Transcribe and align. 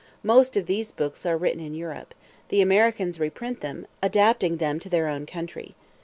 Most 0.23 0.57
of 0.57 0.65
these 0.65 0.91
books 0.91 1.27
are 1.27 1.37
written 1.37 1.63
in 1.63 1.75
Europe; 1.75 2.15
the 2.49 2.59
Americans 2.59 3.19
reprint 3.19 3.61
them, 3.61 3.85
adapting 4.01 4.57
them 4.57 4.79
to 4.79 4.89
their 4.89 5.07
own 5.07 5.27
country. 5.27 5.75